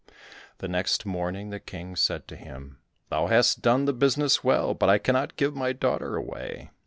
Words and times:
The 0.57 0.67
next 0.67 1.05
morning 1.05 1.51
the 1.51 1.59
King 1.59 1.95
said 1.95 2.27
to 2.29 2.35
him, 2.35 2.79
"Thou 3.09 3.27
hast 3.27 3.61
done 3.61 3.85
the 3.85 3.93
business 3.93 4.43
well, 4.43 4.73
but 4.73 4.89
I 4.89 4.97
cannot 4.97 5.35
give 5.37 5.55
my 5.55 5.73
daughter 5.73 6.15
away. 6.15 6.71